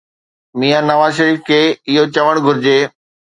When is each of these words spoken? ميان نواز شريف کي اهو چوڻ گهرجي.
ميان 0.59 0.83
نواز 0.91 1.11
شريف 1.17 1.37
کي 1.47 1.59
اهو 1.91 2.03
چوڻ 2.15 2.35
گهرجي. 2.45 2.77